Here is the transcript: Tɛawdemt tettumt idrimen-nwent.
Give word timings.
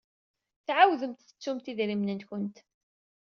Tɛawdemt 0.65 1.25
tettumt 1.27 1.65
idrimen-nwent. 1.71 2.57